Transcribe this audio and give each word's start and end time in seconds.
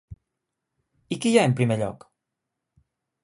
I 1.15 1.17
qui 1.25 1.33
hi 1.33 1.37
ha 1.41 1.45
en 1.49 1.55
primer 1.59 1.77
lloc? 1.83 2.09